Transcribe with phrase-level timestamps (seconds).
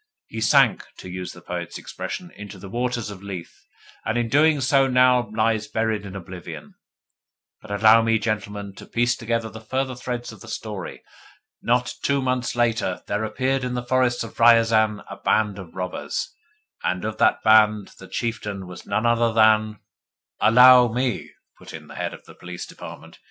[0.25, 3.53] He sank, to use the poet's expression, into the waters of Lethe,
[4.03, 6.73] and his doings now lie buried in oblivion.
[7.61, 11.03] But allow me, gentlemen, to piece together the further threads of the story.
[11.61, 16.33] Not two months later there appeared in the forests of Riazan a band of robbers:
[16.83, 19.81] and of that band the chieftain was none other than"
[20.41, 21.29] "Allow me,"
[21.59, 23.19] put in the Head of the Police Department.